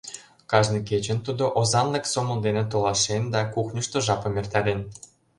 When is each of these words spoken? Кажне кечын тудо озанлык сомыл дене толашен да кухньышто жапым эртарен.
Кажне 0.49 0.79
кечын 0.89 1.19
тудо 1.25 1.45
озанлык 1.59 2.05
сомыл 2.13 2.39
дене 2.45 2.63
толашен 2.71 3.23
да 3.33 3.41
кухньышто 3.53 3.97
жапым 4.07 4.33
эртарен. 4.41 4.79